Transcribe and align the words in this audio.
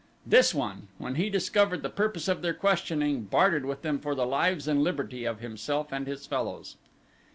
This 0.25 0.51
one, 0.51 0.87
when 0.97 1.13
he 1.13 1.29
discovered 1.29 1.83
the 1.83 1.87
purpose 1.91 2.27
of 2.27 2.41
their 2.41 2.55
questioning, 2.55 3.25
bartered 3.25 3.65
with 3.65 3.83
them 3.83 3.99
for 3.99 4.15
the 4.15 4.25
lives 4.25 4.67
and 4.67 4.83
liberty 4.83 5.25
of 5.25 5.41
himself 5.41 5.93
and 5.93 6.07
his 6.07 6.25
fellows. 6.25 6.75